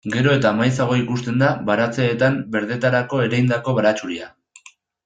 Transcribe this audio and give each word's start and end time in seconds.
Gero 0.13 0.31
eta 0.37 0.53
maizago 0.59 0.95
ikusten 1.01 1.37
da 1.43 1.51
baratzeetan 1.69 2.41
berdetarako 2.57 3.21
ereindako 3.29 3.79
baratxuria. 3.83 4.37